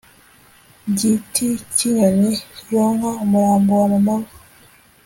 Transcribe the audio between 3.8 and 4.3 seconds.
mama we